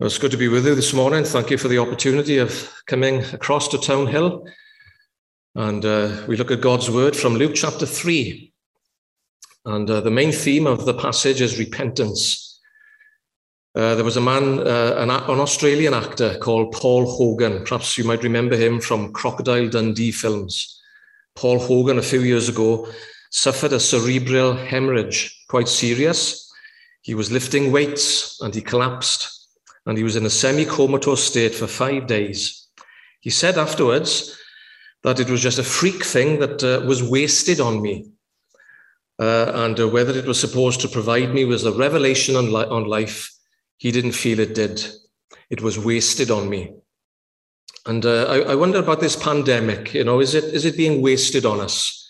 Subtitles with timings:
[0.00, 1.24] It's good to be with you this morning.
[1.24, 4.46] Thank you for the opportunity of coming across to Town Hill.
[5.54, 8.52] And uh, we look at God's word from Luke chapter 3.
[9.64, 12.60] And uh, the main theme of the passage is repentance.
[13.74, 17.64] Uh, there was a man, uh, an, an, Australian actor called Paul Hogan.
[17.64, 20.82] Perhaps you might remember him from Crocodile Dundee films.
[21.34, 22.88] Paul Hogan, a few years ago,
[23.30, 26.52] suffered a cerebral hemorrhage, quite serious.
[27.02, 29.48] He was lifting weights and he collapsed
[29.86, 32.68] and he was in a semi comatose state for five days.
[33.20, 34.38] He said afterwards
[35.02, 38.10] that it was just a freak thing that uh, was wasted on me.
[39.18, 42.66] Uh, and uh, whether it was supposed to provide me with a revelation on, li-
[42.66, 43.30] on life,
[43.76, 44.84] he didn't feel it did.
[45.50, 46.74] It was wasted on me.
[47.86, 49.92] And uh, I, I, wonder about this pandemic.
[49.92, 52.00] You know, is it is it being wasted on us?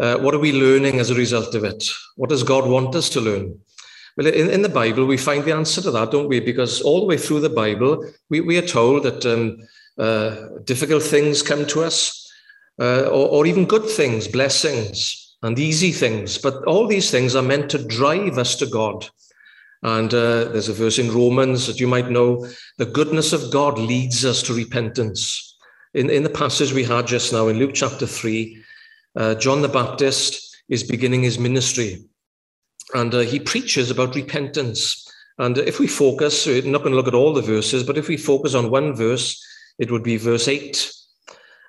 [0.00, 1.84] Uh, what are we learning as a result of it?
[2.16, 3.58] What does God want us to learn?
[4.16, 6.40] Well, in, in the Bible, we find the answer to that, don't we?
[6.40, 9.58] Because all the way through the Bible, we, we are told that um,
[9.96, 12.28] uh, difficult things come to us,
[12.80, 16.38] uh, or, or even good things, blessings, and easy things.
[16.38, 19.08] But all these things are meant to drive us to God.
[19.82, 22.46] And uh, there's a verse in Romans that you might know
[22.78, 25.56] the goodness of God leads us to repentance.
[25.94, 28.64] In, in the passage we had just now in Luke chapter 3,
[29.16, 32.04] uh, John the Baptist is beginning his ministry
[32.94, 35.06] and uh, he preaches about repentance.
[35.38, 38.08] And if we focus, we're not going to look at all the verses, but if
[38.08, 39.44] we focus on one verse,
[39.78, 40.92] it would be verse 8.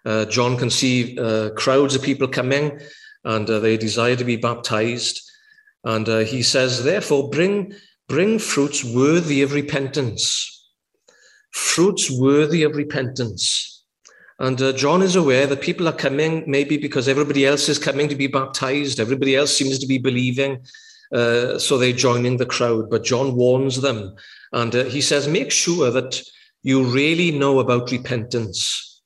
[0.05, 2.79] Uh, John can see uh, crowds of people coming
[3.25, 5.21] and uh, they desire to be baptized.
[5.83, 7.73] And he says, therefore, bring,
[8.09, 10.67] bring fruits worthy of repentance.
[11.51, 13.83] Fruits worthy of repentance.
[14.39, 18.09] And uh, John is aware that people are coming maybe because everybody else is coming
[18.09, 20.59] to be baptized, everybody else seems to be believing.
[21.13, 22.89] Uh, so they're joining the crowd.
[22.89, 24.15] But John warns them
[24.53, 26.21] and uh, he says, make sure that
[26.63, 29.01] you really know about repentance.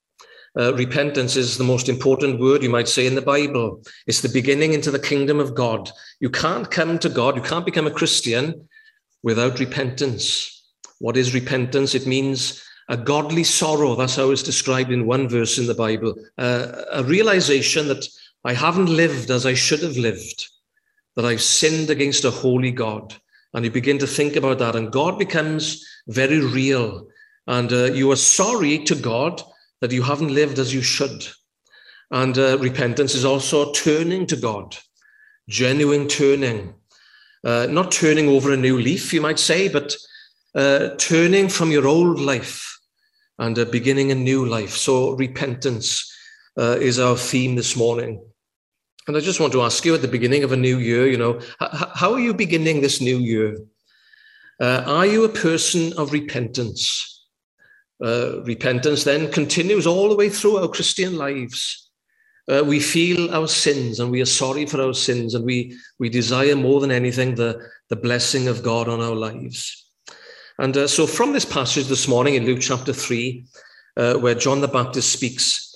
[0.57, 3.81] Uh, repentance is the most important word you might say in the Bible.
[4.05, 5.89] It's the beginning into the kingdom of God.
[6.19, 8.69] You can't come to God, you can't become a Christian
[9.23, 10.63] without repentance.
[10.99, 11.95] What is repentance?
[11.95, 13.95] It means a godly sorrow.
[13.95, 16.15] That's how it's described in one verse in the Bible.
[16.37, 18.07] Uh, a realization that
[18.43, 20.49] I haven't lived as I should have lived
[21.15, 23.15] that I've sinned against a holy God.
[23.53, 27.07] And you begin to think about that, and God becomes very real.
[27.45, 29.41] And uh, you are sorry to God
[29.81, 31.27] that you haven't lived as you should.
[32.09, 34.77] And uh, repentance is also turning to God,
[35.47, 36.73] genuine turning.
[37.43, 39.95] Uh, not turning over a new leaf, you might say, but
[40.55, 42.79] uh, turning from your old life
[43.39, 44.71] and uh, beginning a new life.
[44.71, 46.09] So, repentance
[46.57, 48.23] uh, is our theme this morning.
[49.07, 51.17] And I just want to ask you at the beginning of a new year, you
[51.17, 53.57] know, how are you beginning this new year?
[54.61, 57.27] Uh, are you a person of repentance?
[58.03, 61.82] Uh, repentance then continues all the way through our Christian lives.
[62.51, 66.09] Uh, we feel our sins and we are sorry for our sins and we, we
[66.09, 67.59] desire more than anything the,
[67.89, 69.91] the blessing of God on our lives.
[70.59, 73.45] And uh, so, from this passage this morning in Luke chapter 3,
[73.95, 75.73] uh, where John the Baptist speaks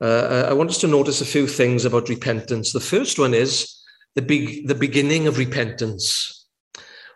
[0.00, 2.72] uh, I want us to notice a few things about repentance.
[2.72, 3.76] The first one is
[4.14, 6.46] the, big, the beginning of repentance.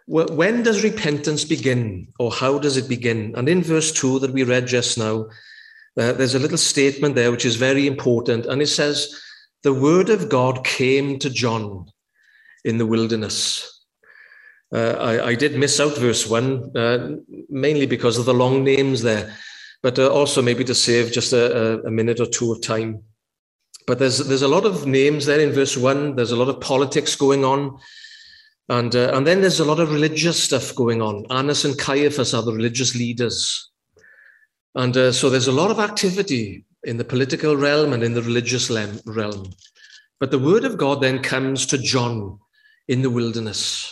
[0.07, 3.33] When does repentance begin, or how does it begin?
[3.37, 5.29] And in verse 2 that we read just now,
[5.99, 8.47] uh, there's a little statement there which is very important.
[8.47, 9.21] And it says,
[9.63, 11.87] The word of God came to John
[12.65, 13.71] in the wilderness.
[14.75, 17.11] Uh, I, I, did miss out verse 1, uh,
[17.49, 19.33] mainly because of the long names there
[19.85, 23.03] but uh, also maybe to save just a, a, minute or two of time.
[23.87, 26.17] But there's there's a lot of names there in verse one.
[26.17, 27.79] There's a lot of politics going on,
[28.71, 31.27] and uh, and then there's a lot of religious stuff going on.
[31.31, 33.71] Annas and Caiaphas are the religious leaders,
[34.75, 38.23] and uh, so there's a lot of activity in the political realm and in the
[38.23, 39.51] religious realm.
[40.21, 42.39] But the word of God then comes to John
[42.89, 43.91] in the wilderness.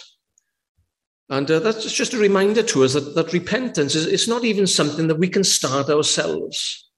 [1.29, 4.67] And uh, that's just a reminder to us that, that repentance is it's not even
[4.67, 6.90] something that we can start ourselves.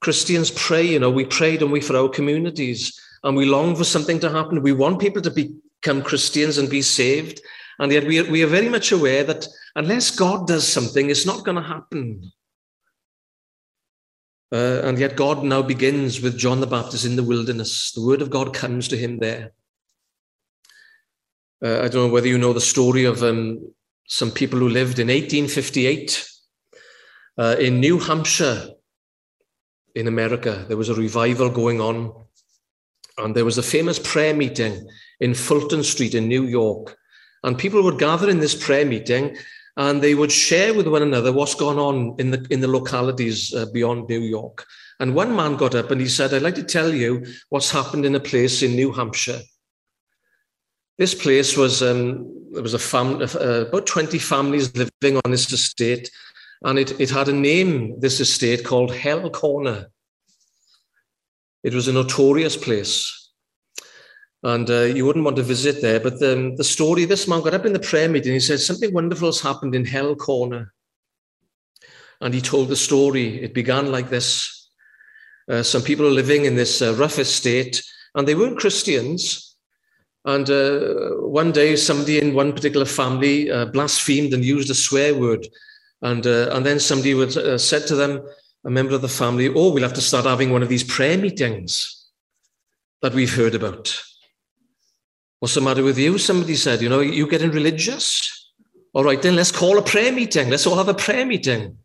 [0.00, 3.84] Christians pray, you know, we pray, don't we, for our communities, and we long for
[3.84, 4.62] something to happen.
[4.62, 7.40] We want people to become Christians and be saved.
[7.78, 11.26] And yet we are, we are very much aware that unless God does something, it's
[11.26, 12.30] not going to happen.
[14.52, 17.92] Uh, and yet God now begins with John the Baptist in the wilderness.
[17.92, 19.52] The word of God comes to him there.
[21.64, 23.72] Uh, I don't know whether you know the story of um,
[24.06, 26.28] some people who lived in 1858
[27.38, 28.68] uh, in New Hampshire
[29.94, 30.64] in America.
[30.68, 32.12] There was a revival going on.
[33.18, 34.86] And there was a famous prayer meeting
[35.20, 36.96] in Fulton Street in New York.
[37.42, 39.36] And people would gather in this prayer meeting
[39.76, 43.54] and they would share with one another what's gone on in the, in the localities
[43.54, 44.66] uh, beyond New York.
[44.98, 48.06] And one man got up and he said, I'd like to tell you what's happened
[48.06, 49.40] in a place in New Hampshire.
[50.96, 55.52] This place was, um, there was a family, uh, about 20 families living on this
[55.52, 56.10] estate,
[56.62, 59.88] and it, it had a name, this estate, called Hell Corner.
[61.62, 63.25] It was a notorious place.
[64.46, 65.98] And uh, you wouldn't want to visit there.
[65.98, 68.32] But the, the story, this man got up in the prayer meeting.
[68.32, 70.72] He said, Something wonderful has happened in Hell Corner.
[72.20, 73.42] And he told the story.
[73.42, 74.70] It began like this
[75.50, 77.82] uh, Some people are living in this uh, rough estate,
[78.14, 79.56] and they weren't Christians.
[80.24, 85.12] And uh, one day, somebody in one particular family uh, blasphemed and used a swear
[85.16, 85.44] word.
[86.02, 88.24] And, uh, and then somebody would, said to them,
[88.64, 91.18] a member of the family, oh, we'll have to start having one of these prayer
[91.18, 92.06] meetings
[93.02, 94.00] that we've heard about.
[95.40, 96.18] What's the matter with you?
[96.18, 98.52] Somebody said, you know, you getting religious?
[98.94, 100.48] All right, then let's call a prayer meeting.
[100.48, 101.76] Let's all have a prayer meeting.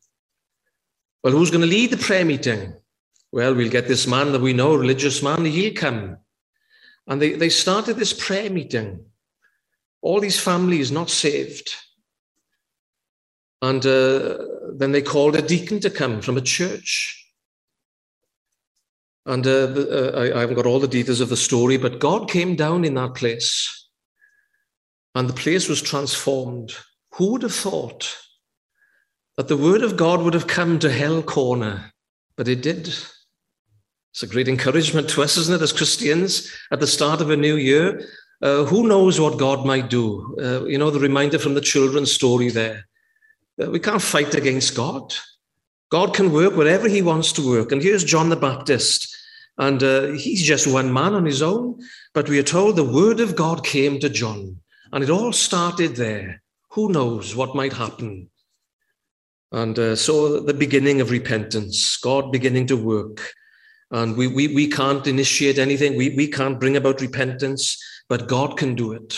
[1.23, 2.73] Well, who's going to lead the prayer meeting?
[3.31, 6.17] Well, we'll get this man that we know, religious man, he'll come.
[7.07, 9.05] And they, they started this prayer meeting.
[10.01, 11.75] All these families not saved.
[13.61, 14.37] And uh,
[14.73, 17.20] then they called a deacon to come from a church.
[19.25, 21.99] And uh, the, uh, I, I haven't got all the details of the story, but
[21.99, 23.89] God came down in that place.
[25.13, 26.73] And the place was transformed.
[27.15, 28.15] Who would have thought
[29.37, 31.91] that the word of God would have come to Hell Corner?
[32.37, 32.87] But it did.
[32.87, 37.37] It's a great encouragement to us, isn't it, as Christians at the start of a
[37.37, 38.05] new year?
[38.41, 40.35] Uh, who knows what God might do?
[40.41, 42.87] Uh, you know, the reminder from the children's story there.
[43.61, 45.13] Uh, we can't fight against God.
[45.91, 47.71] God can work wherever he wants to work.
[47.71, 49.10] And here's John the Baptist.
[49.61, 51.79] And uh, he's just one man on his own.
[52.13, 54.57] But we are told the word of God came to John.
[54.91, 56.41] And it all started there.
[56.71, 58.29] Who knows what might happen?
[59.53, 63.33] And uh, so the beginning of repentance, God beginning to work.
[63.91, 67.77] And we, we, we can't initiate anything, we, we can't bring about repentance,
[68.09, 69.17] but God can do it.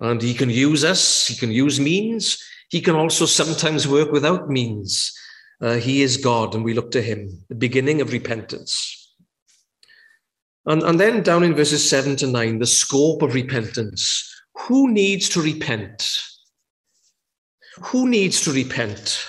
[0.00, 4.48] And He can use us, He can use means, he can also sometimes work without
[4.48, 5.12] means.
[5.60, 9.05] Uh, he is God, and we look to him, the beginning of repentance.
[10.66, 14.32] And, and then down in verses 7 to 9, the scope of repentance.
[14.66, 16.20] Who needs to repent?
[17.80, 19.24] Who needs to repent?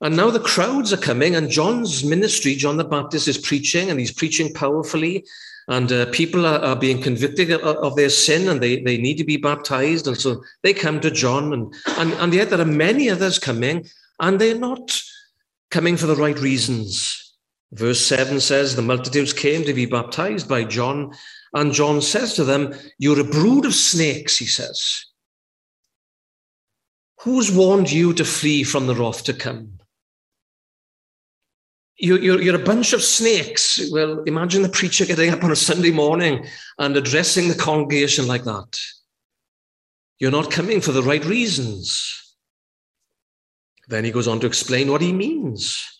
[0.00, 4.00] And now the crowds are coming, and John's ministry, John the Baptist, is preaching, and
[4.00, 5.24] he's preaching powerfully
[5.68, 9.16] and uh, people are, are, being convicted of, of, their sin and they, they need
[9.18, 10.06] to be baptized.
[10.06, 13.88] And so they come to John, and, and, and yet there are many others coming,
[14.20, 15.00] and they're not
[15.70, 17.21] coming for the right reasons.
[17.72, 21.12] Verse 7 says, The multitudes came to be baptized by John,
[21.54, 25.06] and John says to them, You're a brood of snakes, he says.
[27.20, 29.78] Who's warned you to flee from the wrath to come?
[32.02, 33.80] you're, you're, you're, a bunch of snakes.
[33.92, 36.44] Well, imagine the preacher getting up on a Sunday morning
[36.78, 38.76] and addressing the congregation like that.
[40.18, 42.36] You're not coming for the right reasons.
[43.86, 45.91] Then he goes on to explain what he means.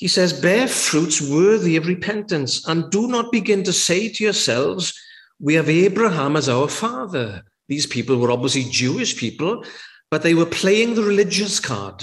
[0.00, 4.98] He says, Bear fruits worthy of repentance, and do not begin to say to yourselves,
[5.38, 7.42] We have Abraham as our father.
[7.68, 9.62] These people were obviously Jewish people,
[10.10, 12.02] but they were playing the religious card.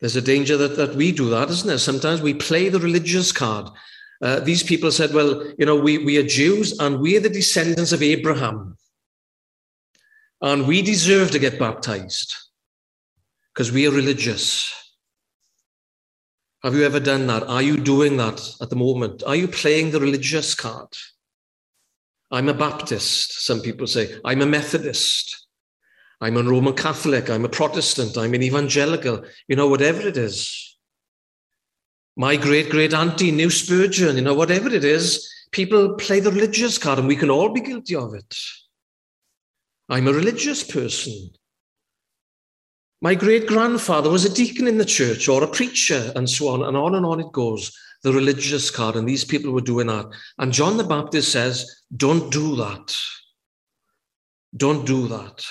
[0.00, 1.76] There's a danger that, that we do that, isn't there?
[1.76, 3.68] Sometimes we play the religious card.
[4.22, 7.28] Uh, these people said, well, you know, we, we are Jews and we are the
[7.28, 8.78] descendants of Abraham.
[10.40, 12.34] And we deserve to get baptized
[13.52, 14.81] because we are religious.
[16.62, 17.42] Have you ever done that?
[17.44, 19.24] Are you doing that at the moment?
[19.26, 20.88] Are you playing the religious card?
[22.30, 24.14] I'm a Baptist, some people say.
[24.24, 25.46] I'm a Methodist.
[26.20, 27.28] I'm a Roman Catholic.
[27.28, 28.16] I'm a Protestant.
[28.16, 29.24] I'm an evangelical.
[29.48, 30.78] You know, whatever it is.
[32.16, 34.16] My great great auntie knew Spurgeon.
[34.16, 37.60] You know, whatever it is, people play the religious card and we can all be
[37.60, 38.36] guilty of it.
[39.88, 41.30] I'm a religious person.
[43.02, 46.62] My great grandfather was a deacon in the church or a preacher, and so on,
[46.62, 47.76] and on and on it goes.
[48.04, 50.06] The religious card, and these people were doing that.
[50.38, 52.96] And John the Baptist says, Don't do that.
[54.56, 55.44] Don't do that.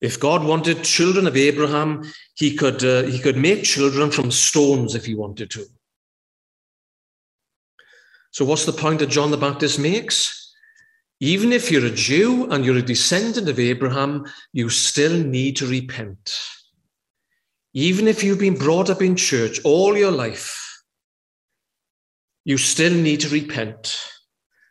[0.00, 2.04] If God wanted children of Abraham,
[2.34, 5.66] he could, uh, he could make children from stones if he wanted to.
[8.30, 10.39] So, what's the point that John the Baptist makes?
[11.20, 15.66] Even if you're a Jew and you're a descendant of Abraham, you still need to
[15.66, 16.40] repent.
[17.74, 20.82] Even if you've been brought up in church all your life,
[22.44, 24.02] you still need to repent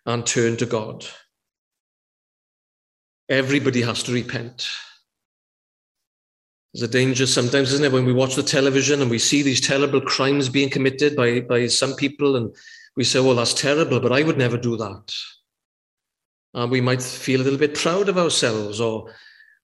[0.08, 1.06] and turn to God.
[3.30, 4.68] Everybody has to repent.
[6.74, 9.62] There's a danger sometimes, isn't it, when we watch the television and we see these
[9.62, 12.56] terrible crimes being committed by, by some people, and
[12.96, 15.14] we say, well, that's terrible, but I would never do that.
[16.54, 19.14] And we might feel a little bit proud of ourselves, or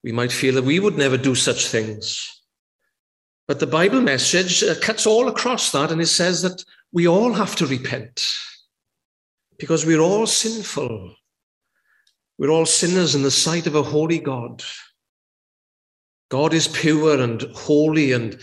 [0.03, 2.31] we might feel that we would never do such things.
[3.47, 7.33] But the Bible message uh, cuts all across that, and it says that we all
[7.33, 8.25] have to repent
[9.57, 11.15] because we're all sinful.
[12.37, 14.63] We're all sinners in the sight of a holy God.
[16.29, 18.39] God is pure and holy, and,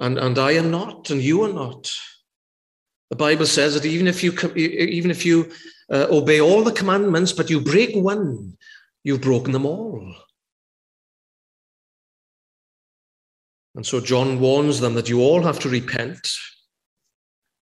[0.00, 1.92] and, and I am not, and you are not.
[3.10, 5.52] The Bible says that even if you, even if you
[5.90, 8.56] uh, obey all the commandments, but you break one,
[9.02, 10.14] you've broken them all.
[13.74, 16.32] And so John warns them that you all have to repent.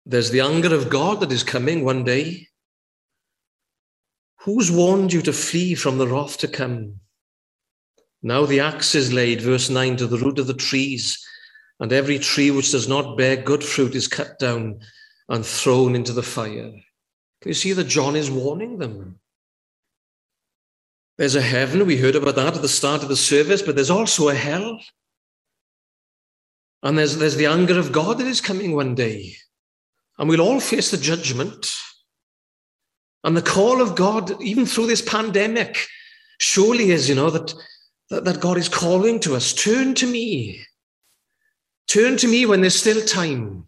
[0.06, 2.48] There's the anger of God that is coming one day.
[4.40, 7.00] Who's warned you to flee from the wrath to come?
[8.24, 11.24] Now the axe is laid, verse 9, to the root of the trees,
[11.80, 14.80] and every tree which does not bear good fruit is cut down
[15.30, 16.72] and thrown into the fire.
[17.46, 19.20] You see that John is warning them?
[21.18, 23.90] There's a heaven, we heard about that at the start of the service, but there's
[23.90, 24.80] also a hell.
[26.84, 29.36] And there's, there's the anger of God that is coming one day.
[30.18, 31.76] And we'll all face the judgment.
[33.24, 35.88] And the call of God, even through this pandemic,
[36.40, 37.54] surely is, you know, that,
[38.10, 40.62] that, that God is calling to us turn to me.
[41.88, 43.66] Turn to me when there's still time.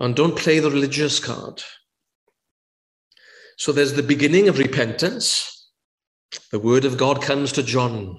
[0.00, 1.62] And don't play the religious card.
[3.58, 5.68] So there's the beginning of repentance.
[6.50, 8.18] The word of God comes to John.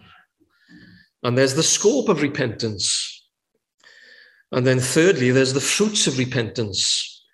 [1.23, 3.27] And there's the scope of repentance.
[4.51, 7.25] And then thirdly, there's the fruits of repentance.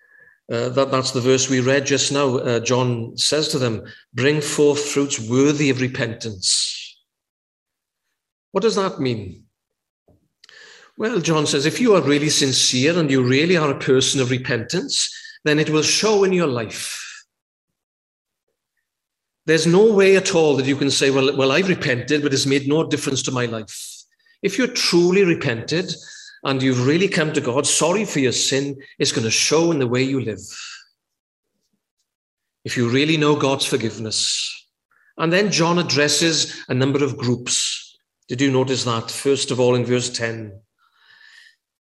[0.50, 2.38] Uh, that, that's the verse we read just now.
[2.38, 6.98] Uh, John says to them, Bring forth fruits worthy of repentance.
[8.54, 9.47] What does that mean?
[10.98, 14.32] Well, John says, if you are really sincere and you really are a person of
[14.32, 17.04] repentance, then it will show in your life.
[19.46, 22.48] There's no way at all that you can say, well, well, I've repented, but it's
[22.48, 24.04] made no difference to my life.
[24.42, 25.94] If you're truly repented
[26.44, 29.80] and you've really come to God, sorry for your sin, it's going to show in
[29.80, 30.42] the way you live.
[32.66, 34.54] If you really know God's forgiveness.
[35.18, 37.98] And then John addresses a number of groups.
[38.27, 39.10] Did you notice that?
[39.10, 40.60] First of all, in verse 10,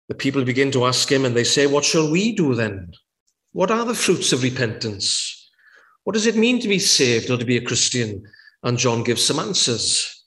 [0.08, 2.92] the people begin to ask him and they say, What shall we do then?
[3.52, 5.50] What are the fruits of repentance?
[6.04, 8.24] What does it mean to be saved or to be a Christian?
[8.62, 10.24] And John gives some answers.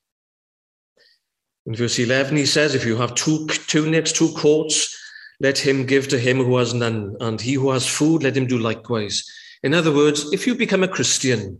[1.65, 4.95] In verse 11, he says, If you have two tunics, two coats,
[5.39, 8.47] let him give to him who has none, and he who has food, let him
[8.47, 9.23] do likewise.
[9.61, 11.59] In other words, if you become a Christian,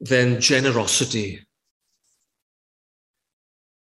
[0.00, 1.40] then generosity.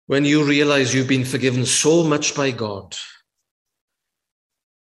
[0.07, 2.97] When you realize you've been forgiven so much by God,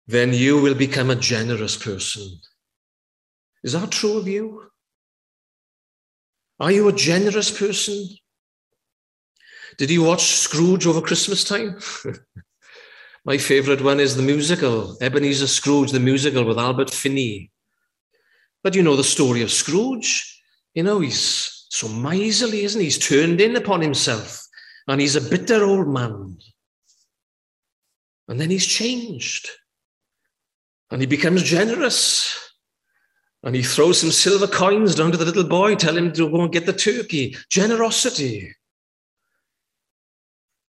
[0.07, 2.39] then you will become a generous person.
[3.63, 4.69] Is that true of you?
[6.59, 8.07] Are you a generous person?
[9.77, 11.79] Did you watch Scrooge over Christmas time?
[13.25, 17.51] My favorite one is the musical, Ebenezer Scrooge, the musical with Albert Finney.
[18.63, 20.41] But you know the story of Scrooge.
[20.75, 22.85] You know, he's so miserly, isn't he?
[22.85, 24.45] He's turned in upon himself
[24.87, 26.37] and he's a bitter old man.
[28.27, 29.49] And then he's changed
[30.91, 32.39] and he becomes generous.
[33.43, 36.41] And he throws some silver coins down to the little boy, tell him to go
[36.41, 37.37] and get the turkey.
[37.49, 38.55] Generosity.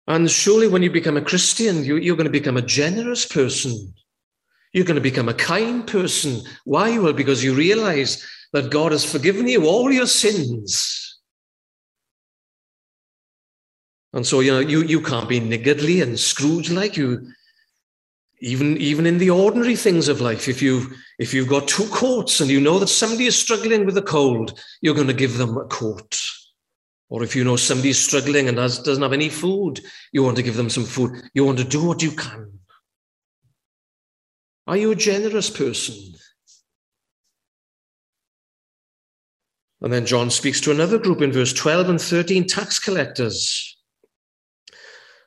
[0.06, 3.94] And surely when you become a Christian, you, you're going to become a generous person.
[4.72, 6.42] You're going to become a kind person.
[6.64, 6.98] Why?
[6.98, 11.18] Well, because you realize that God has forgiven you all your sins.
[14.12, 17.26] And so, you know, you, you can't be niggardly and Scrooge like you
[18.40, 22.40] even even in the ordinary things of life if you if you've got two coats
[22.40, 25.56] and you know that somebody is struggling with a cold you're going to give them
[25.56, 26.20] a coat
[27.08, 29.80] or if you know somebody is struggling and has, doesn't have any food
[30.12, 31.12] you want to give them some food.
[31.34, 32.58] You want to do what you can.
[34.66, 35.94] Are you a generous person?
[39.82, 43.75] And then john speaks to another group in verse 12 and 13 tax collectors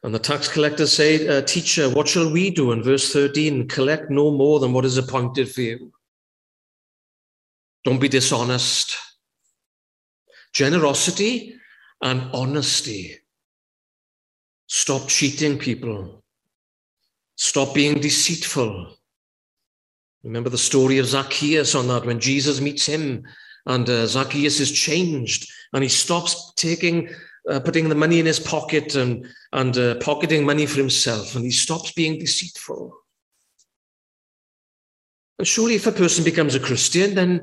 [0.03, 2.71] and the tax collectors say, uh, Teacher, what shall we do?
[2.71, 5.91] In verse 13, collect no more than what is appointed for you.
[7.83, 8.95] Don't be dishonest.
[10.53, 11.55] Generosity
[12.01, 13.17] and honesty.
[14.67, 16.23] Stop cheating people.
[17.35, 18.95] Stop being deceitful.
[20.23, 23.23] Remember the story of Zacchaeus on that when Jesus meets him
[23.65, 27.09] and uh, Zacchaeus is changed and he stops taking,
[27.49, 31.43] uh, putting the money in his pocket and, and uh, pocketing money for himself and
[31.43, 32.93] he stops being deceitful.
[35.37, 37.41] And surely if a person becomes a Christian, then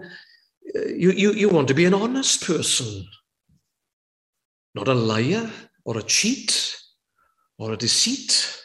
[0.75, 3.07] uh, you, you, you want to be an honest person,
[4.75, 5.51] not a liar
[5.85, 6.77] or a cheat
[7.59, 8.63] or a deceit.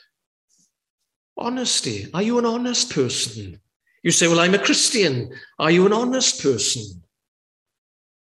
[1.37, 2.07] Honesty.
[2.13, 3.59] Are you an honest person?
[4.03, 5.31] You say, Well, I'm a Christian.
[5.57, 7.01] Are you an honest person?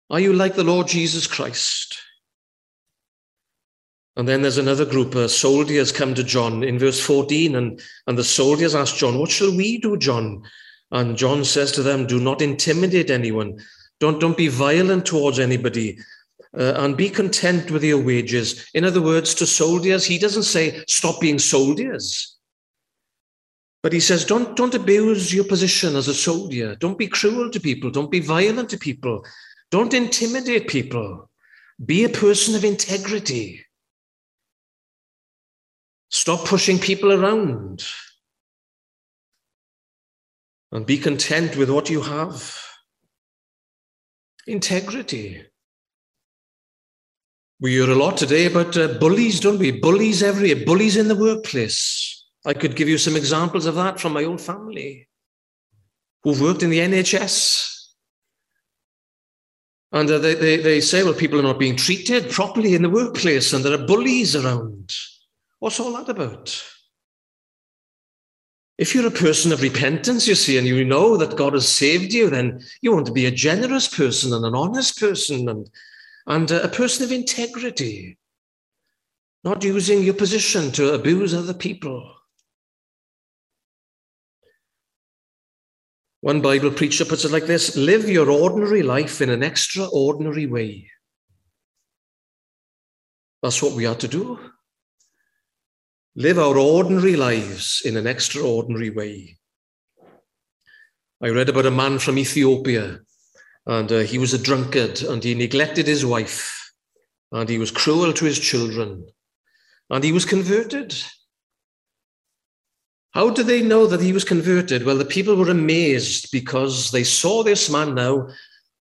[0.09, 2.00] Are you like the Lord Jesus Christ?
[4.17, 8.17] And then there's another group of soldiers come to John in verse 14, and, and
[8.17, 10.43] the soldiers ask John, What shall we do, John?
[10.91, 13.59] And John says to them, Do not intimidate anyone.
[13.99, 15.97] Don't, don't be violent towards anybody.
[16.57, 18.69] Uh, and be content with your wages.
[18.73, 22.37] In other words, to soldiers, he doesn't say, Stop being soldiers.
[23.83, 26.75] But he says, don't, don't abuse your position as a soldier.
[26.75, 27.89] Don't be cruel to people.
[27.89, 29.25] Don't be violent to people.
[29.71, 31.29] Don't intimidate people.
[31.83, 33.65] Be a person of integrity.
[36.21, 37.83] Stop pushing people around.
[40.71, 42.61] And be content with what you have.
[44.45, 45.43] Integrity.
[47.59, 49.71] We hear a lot today about uh, bullies, don't we?
[49.71, 52.23] Bullies everywhere, bullies in the workplace.
[52.45, 55.09] I could give you some examples of that from my own family
[56.21, 57.87] who've worked in the NHS.
[59.91, 62.91] And uh, they, they, they say, well, people are not being treated properly in the
[62.91, 64.93] workplace and there are bullies around.
[65.61, 66.63] What's all that about?
[68.79, 72.13] If you're a person of repentance, you see, and you know that God has saved
[72.13, 75.69] you, then you want to be a generous person and an honest person and,
[76.25, 78.17] and a person of integrity,
[79.43, 82.11] not using your position to abuse other people.
[86.21, 90.89] One Bible preacher puts it like this live your ordinary life in an extraordinary way.
[93.43, 94.39] That's what we are to do.
[96.15, 99.37] Live our ordinary lives in an extraordinary way.
[101.23, 102.99] I read about a man from Ethiopia,
[103.65, 106.73] and uh, he was a drunkard, and he neglected his wife,
[107.31, 109.07] and he was cruel to his children,
[109.89, 110.93] and he was converted.
[113.11, 114.83] How do they know that he was converted?
[114.83, 118.27] Well, the people were amazed because they saw this man now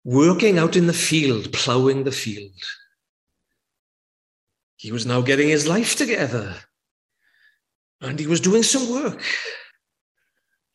[0.06, 2.56] working out in the field, ploughing the field.
[4.78, 6.56] He was now getting his life together
[8.02, 9.22] and he was doing some work.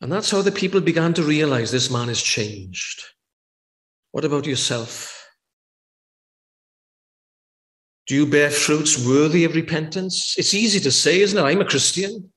[0.01, 3.03] And that's how the people began to realize this man is changed.
[4.11, 5.19] What about yourself?
[8.07, 10.35] Do you bear fruits worthy of repentance?
[10.37, 11.41] It's easy to say, isn't it?
[11.41, 12.29] I'm a Christian.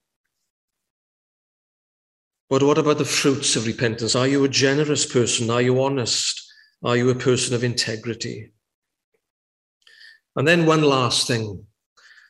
[2.48, 4.14] But what about the fruits of repentance?
[4.14, 5.50] Are you a generous person?
[5.50, 6.40] Are you honest?
[6.84, 8.52] Are you a person of integrity?
[10.36, 11.66] And then one last thing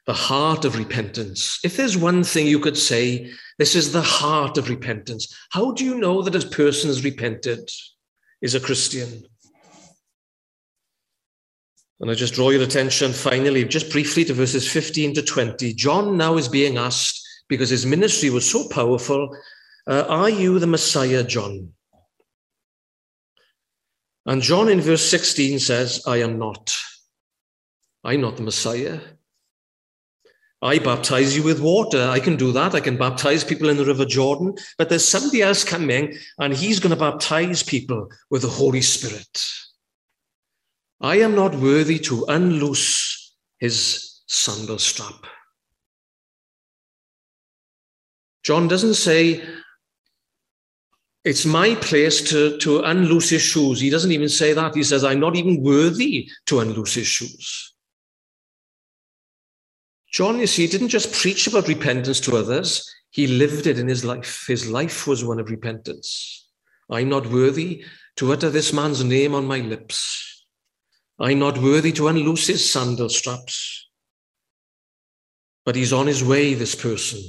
[0.06, 1.58] the heart of repentance.
[1.64, 5.34] If there's one thing you could say, this is the heart of repentance.
[5.50, 7.68] How do you know that a person has repented,
[8.40, 9.24] is a Christian?
[11.98, 15.74] And I just draw your attention finally, just briefly, to verses 15 to 20.
[15.74, 19.36] John now is being asked, because his ministry was so powerful,
[19.88, 21.72] uh, Are you the Messiah, John?
[24.26, 26.74] And John in verse 16 says, I am not.
[28.04, 29.00] I'm not the Messiah.
[30.62, 32.08] I baptize you with water.
[32.08, 32.74] I can do that.
[32.74, 34.54] I can baptize people in the River Jordan.
[34.78, 39.44] But there's somebody else coming, and he's going to baptize people with the Holy Spirit.
[41.00, 45.26] I am not worthy to unloose his sandal strap.
[48.42, 49.42] John doesn't say,
[51.24, 53.80] it's my place to, to unloose his shoes.
[53.80, 54.74] He doesn't even say that.
[54.74, 57.74] He says, I'm not even worthy to unloose his shoes.
[60.12, 63.88] John, you see, he didn't just preach about repentance to others, he lived it in
[63.88, 64.44] his life.
[64.46, 66.48] His life was one of repentance.
[66.90, 67.84] I'm not worthy
[68.16, 70.46] to utter this man's name on my lips.
[71.18, 73.88] I'm not worthy to unloose his sandal straps.
[75.64, 77.20] But he's on his way, this person,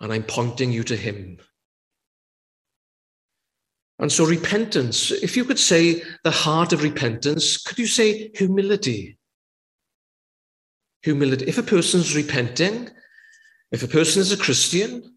[0.00, 1.38] and I'm pointing you to him.
[3.98, 9.18] And so, repentance, if you could say the heart of repentance, could you say humility?
[11.02, 11.46] Humility.
[11.46, 12.90] If a person's repenting,
[13.72, 15.16] if a person is a Christian,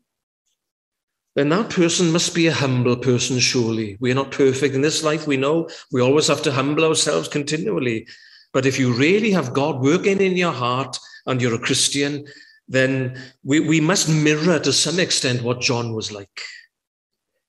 [1.36, 3.98] then that person must be a humble person, surely.
[4.00, 5.67] We are not perfect in this life, we know.
[5.91, 8.08] We always have to humble ourselves continually.
[8.54, 12.28] But if you really have God working in your heart and you're a Christian,
[12.67, 16.41] then we, we must mirror to some extent what John was like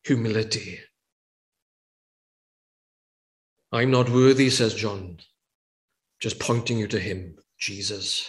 [0.03, 0.81] humility.
[3.71, 5.19] I'm not worthy, says John,
[6.21, 8.29] just pointing you to him, Jesus.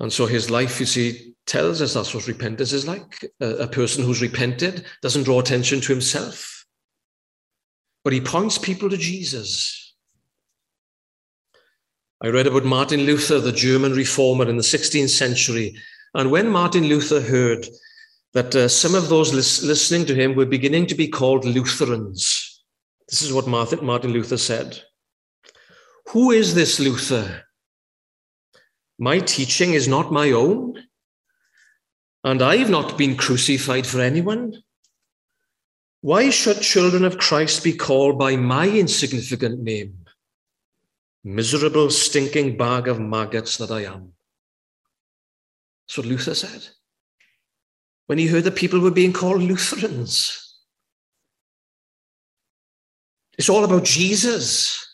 [0.00, 3.30] And so his life, you see, tells us that's what repentance is like.
[3.40, 6.64] A, a, person who's repented doesn't draw attention to himself,
[8.02, 9.94] but he points people to Jesus.
[12.20, 15.76] I read about Martin Luther, the German reformer in the 16th century.
[16.14, 17.66] And when Martin Luther heard
[18.34, 22.64] that uh, some of those lis- listening to him were beginning to be called Lutherans,
[23.08, 24.82] this is what Martin, Martin Luther said.
[26.10, 27.44] Who is this Luther?
[28.98, 30.82] My teaching is not my own,
[32.24, 34.62] and I've not been crucified for anyone.
[36.02, 40.04] Why should children of Christ be called by my insignificant name?
[41.24, 44.12] Miserable, stinking bag of maggots that I am.
[45.86, 46.68] That's what Luther said
[48.06, 50.58] when he heard that people were being called Lutherans.
[53.38, 54.91] It's all about Jesus.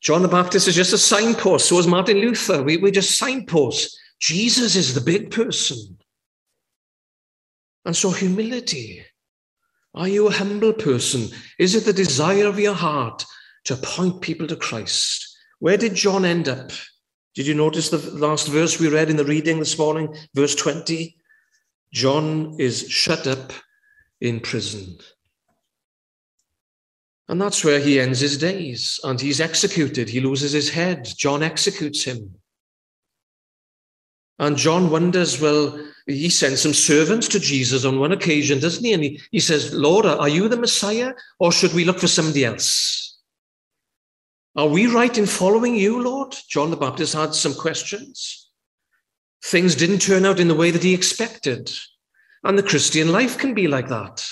[0.00, 1.68] John the Baptist is just a signpost.
[1.68, 2.62] So is Martin Luther.
[2.62, 3.98] We, we're just signposts.
[4.20, 5.98] Jesus is the big person.
[7.84, 9.04] And so, humility.
[9.94, 11.28] Are you a humble person?
[11.58, 13.24] Is it the desire of your heart
[13.64, 15.26] to point people to Christ?
[15.58, 16.70] Where did John end up?
[17.34, 21.16] Did you notice the last verse we read in the reading this morning, verse 20?
[21.92, 23.52] John is shut up
[24.20, 24.98] in prison.
[27.30, 28.98] And that's where he ends his days.
[29.04, 30.08] And he's executed.
[30.08, 31.08] He loses his head.
[31.16, 32.34] John executes him.
[34.40, 38.92] And John wonders, well, he sends some servants to Jesus on one occasion, doesn't he?
[38.92, 42.44] And he, he says, Lord, are you the Messiah or should we look for somebody
[42.44, 43.20] else?
[44.56, 46.34] Are we right in following you, Lord?
[46.48, 48.50] John the Baptist had some questions.
[49.44, 51.70] Things didn't turn out in the way that he expected.
[52.42, 54.28] And the Christian life can be like that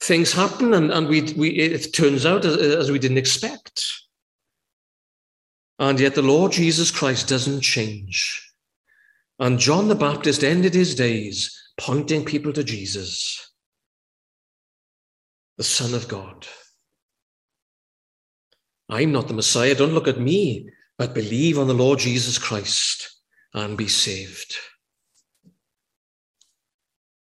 [0.00, 3.84] things happen and, and we, we, it turns out as, as we didn't expect.
[5.78, 8.44] And yet the Lord Jesus Christ doesn't change.
[9.38, 13.52] And John the Baptist ended his days pointing people to Jesus,
[15.56, 16.46] the Son of God.
[18.88, 19.74] I'm not the Messiah.
[19.74, 23.16] Don't look at me, but believe on the Lord Jesus Christ
[23.54, 24.56] and be saved.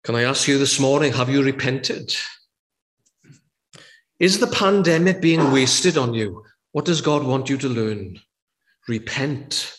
[0.03, 2.15] Can I ask you this morning, have you repented?
[4.19, 6.43] Is the pandemic being wasted on you?
[6.71, 8.19] What does God want you to learn?
[8.87, 9.73] Repent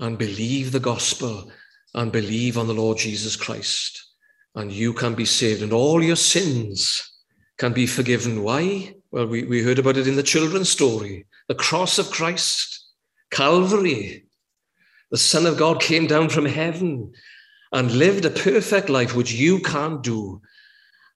[0.00, 1.52] and believe the gospel
[1.94, 4.04] and believe on the Lord Jesus Christ,
[4.56, 7.12] and you can be saved, and all your sins
[7.58, 8.42] can be forgiven.
[8.42, 8.94] Why?
[9.12, 12.86] Well, we, we heard about it in the children's story the cross of Christ,
[13.30, 14.24] Calvary.
[15.10, 17.12] The Son of God came down from heaven
[17.70, 20.40] and lived a perfect life, which you can't do.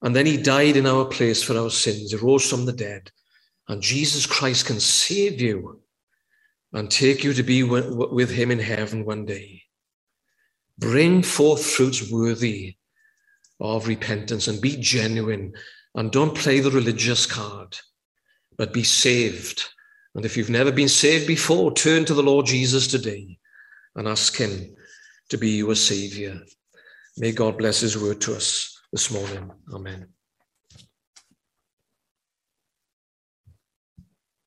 [0.02, 2.12] And then he died in our place for our sins.
[2.12, 3.10] He rose from the dead.
[3.68, 5.80] And Jesus Christ can save you
[6.72, 9.62] and take you to be with him in heaven one day.
[10.78, 12.76] Bring forth fruits worthy
[13.60, 15.52] of repentance and be genuine
[15.94, 17.76] and don't play the religious card,
[18.56, 19.68] but be saved.
[20.14, 23.38] And if you've never been saved before, turn to the Lord Jesus today
[23.96, 24.76] and ask him
[25.30, 26.40] to be your savior.
[27.16, 29.50] May God bless his word to us this morning.
[29.72, 30.17] Amen.